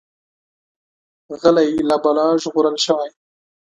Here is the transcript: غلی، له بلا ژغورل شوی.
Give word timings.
غلی، 1.41 1.69
له 1.89 1.95
بلا 2.03 2.25
ژغورل 2.41 2.77
شوی. 2.85 3.09